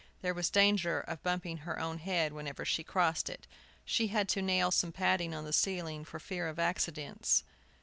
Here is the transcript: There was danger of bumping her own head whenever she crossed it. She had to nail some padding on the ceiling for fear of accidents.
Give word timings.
There 0.23 0.33
was 0.33 0.49
danger 0.49 1.01
of 1.01 1.21
bumping 1.21 1.57
her 1.57 1.79
own 1.79 1.99
head 1.99 2.33
whenever 2.33 2.65
she 2.65 2.83
crossed 2.83 3.29
it. 3.29 3.45
She 3.85 4.07
had 4.07 4.27
to 4.29 4.41
nail 4.41 4.71
some 4.71 4.91
padding 4.91 5.35
on 5.35 5.45
the 5.45 5.53
ceiling 5.53 6.05
for 6.05 6.17
fear 6.19 6.47
of 6.47 6.57
accidents. 6.57 7.43